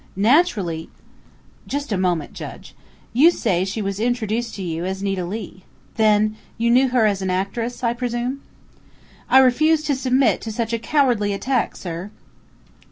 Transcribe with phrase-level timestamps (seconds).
[0.15, 0.89] Naturally"
[1.67, 2.73] "Just a moment, Judge.
[3.13, 5.61] You say she was introduced to you as Nita Leigh.
[5.93, 8.41] Then you knew her as an actress, I presume?"
[9.29, 12.09] "I refuse to submit to such a cowardly attack, sir!"